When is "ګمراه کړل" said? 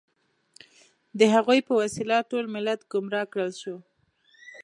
2.91-3.51